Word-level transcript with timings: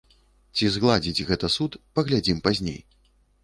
Ці 0.55 0.69
згладзіць 0.77 1.25
гэта 1.29 1.51
суд, 1.59 1.79
паглядзім 1.99 2.43
пазней. 2.49 2.79